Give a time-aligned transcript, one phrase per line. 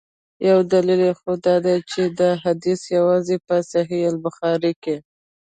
[0.49, 4.95] یو دلیل یې خو دا دی چي دا حدیث یوازي په صحیح بخاري کي.